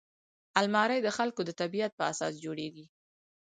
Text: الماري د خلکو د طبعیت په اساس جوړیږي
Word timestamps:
الماري 0.61 0.99
د 1.03 1.07
خلکو 1.17 1.41
د 1.45 1.51
طبعیت 1.59 1.91
په 1.95 2.03
اساس 2.11 2.33
جوړیږي 2.43 2.85